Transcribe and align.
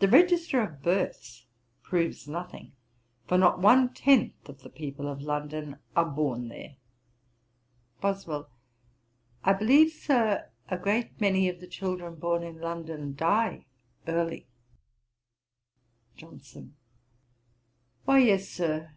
The 0.00 0.08
register 0.08 0.60
of 0.60 0.82
births 0.82 1.46
proves 1.82 2.28
nothing, 2.28 2.72
for 3.26 3.38
not 3.38 3.60
one 3.62 3.94
tenth 3.94 4.46
of 4.46 4.60
the 4.60 4.68
people 4.68 5.08
of 5.08 5.22
London 5.22 5.78
are 5.96 6.04
born 6.04 6.48
there.' 6.48 6.76
BOSWELL. 8.02 8.50
'I 9.42 9.52
believe, 9.54 9.90
Sir, 9.92 10.50
a 10.68 10.76
great 10.76 11.18
many 11.18 11.48
of 11.48 11.60
the 11.60 11.66
children 11.66 12.16
born 12.16 12.42
in 12.42 12.60
London 12.60 13.14
die 13.16 13.64
early.' 14.06 14.48
JOHNSON. 16.18 16.76
'Why, 18.04 18.18
yes, 18.18 18.46
Sir.' 18.50 18.94